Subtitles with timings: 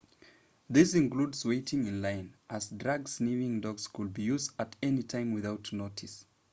[0.67, 5.71] this includes waiting in line as drug-sniffing dogs could be used at any time without
[5.73, 6.25] notice